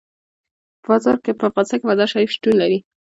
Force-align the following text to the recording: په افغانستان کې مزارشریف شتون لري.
په 0.83 0.89
افغانستان 1.49 1.79
کې 1.79 1.87
مزارشریف 1.89 2.29
شتون 2.35 2.53
لري. 2.61 2.77